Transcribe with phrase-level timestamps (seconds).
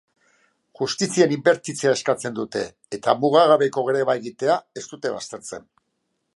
[0.79, 2.63] Justizian inbertitzea eskatzen dute
[2.99, 5.73] eta mugagabeko greba egitea ez dute baztertzen.